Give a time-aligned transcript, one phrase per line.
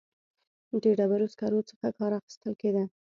[0.83, 2.83] د ډبرو سکرو څخه کار اخیستل کېده.